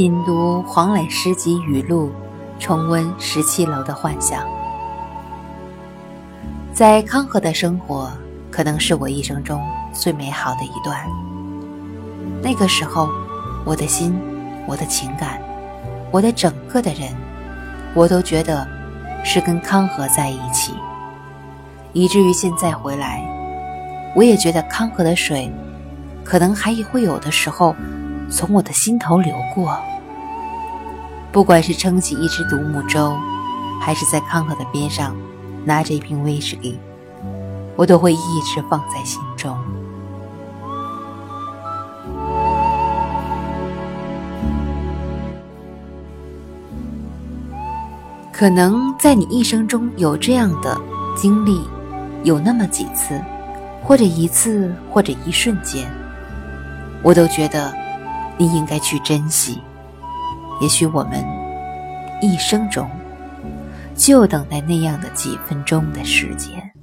[0.00, 2.10] 品读黄磊诗集语录，
[2.58, 4.48] 重温十七楼的幻想。
[6.72, 8.10] 在康河的生活，
[8.50, 9.62] 可能是我一生中
[9.92, 11.06] 最美好的一段。
[12.42, 13.10] 那个时候，
[13.62, 14.18] 我的心，
[14.66, 15.38] 我的情感，
[16.10, 17.14] 我的整个的人，
[17.92, 18.66] 我都觉得
[19.22, 20.72] 是跟康河在一起。
[21.92, 23.22] 以至于现在回来，
[24.16, 25.52] 我也觉得康河的水，
[26.24, 27.76] 可能还也会有的时候
[28.30, 29.76] 从我的心头流过。
[31.32, 33.16] 不管是撑起一只独木舟，
[33.80, 35.14] 还是在康河的边上
[35.64, 36.78] 拿着一瓶威士忌，
[37.76, 39.56] 我都会一直放在心中。
[48.32, 50.80] 可能在你一生中有这样的
[51.14, 51.60] 经历，
[52.24, 53.20] 有那么几次，
[53.84, 55.86] 或者一次，或者一瞬间，
[57.02, 57.70] 我都觉得
[58.40, 59.60] 你应该去珍惜。
[60.62, 61.22] 也许我们
[62.22, 62.90] 一生中
[63.94, 66.79] 就等待那样的几分钟的时间。